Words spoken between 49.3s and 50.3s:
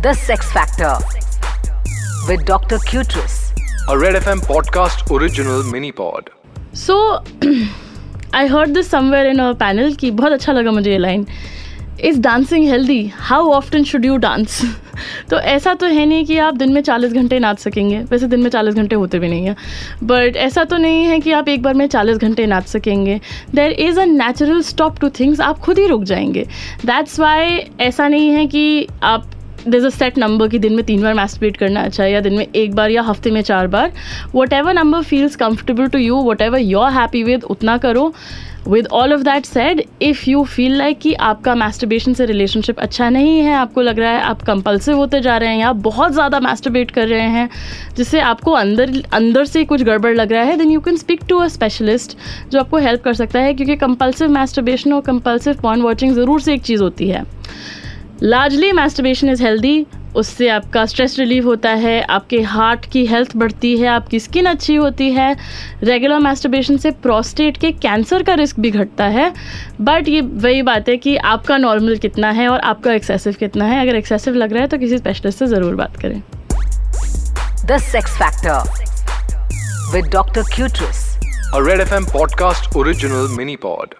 से कुछ गड़बड़